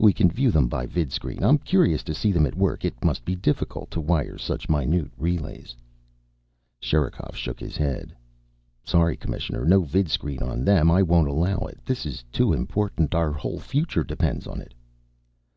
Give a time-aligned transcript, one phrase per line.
[0.00, 1.44] "We can view them by vidscreen.
[1.44, 2.84] I'm curious to see them at work.
[2.84, 5.76] It must be difficult to wire such minute relays."
[6.80, 8.12] Sherikov shook his head.
[8.82, 9.64] "Sorry, Commissioner.
[9.64, 10.90] No vidscreen on them.
[10.90, 11.78] I won't allow it.
[11.84, 13.14] This is too important.
[13.14, 14.74] Our whole future depends on it."